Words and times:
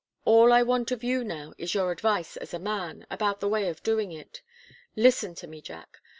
All 0.25 0.51
I 0.51 0.63
want 0.63 0.89
of 0.89 1.03
you 1.03 1.23
now, 1.23 1.53
is 1.59 1.75
your 1.75 1.91
advice 1.91 2.35
as 2.35 2.55
a 2.55 2.59
man, 2.59 3.05
about 3.11 3.39
the 3.39 3.47
way 3.47 3.69
of 3.69 3.83
doing 3.83 4.11
it. 4.11 4.41
Listen 4.95 5.35
to 5.35 5.45
me, 5.45 5.61
Jack. 5.61 5.99